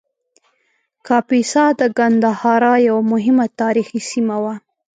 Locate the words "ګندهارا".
1.97-2.73